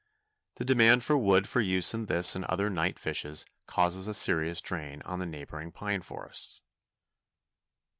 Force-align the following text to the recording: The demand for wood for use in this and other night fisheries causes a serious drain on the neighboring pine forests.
The 0.55 0.65
demand 0.65 1.03
for 1.03 1.15
wood 1.15 1.47
for 1.47 1.61
use 1.61 1.93
in 1.93 2.07
this 2.07 2.35
and 2.35 2.43
other 2.45 2.71
night 2.71 2.97
fisheries 2.97 3.45
causes 3.67 4.07
a 4.07 4.15
serious 4.15 4.59
drain 4.59 5.03
on 5.03 5.19
the 5.19 5.27
neighboring 5.27 5.71
pine 5.71 6.01
forests. 6.01 6.63